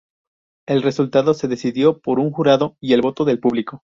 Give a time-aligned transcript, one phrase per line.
[0.67, 3.83] El resultado se decidió por un jurado y el voto del público.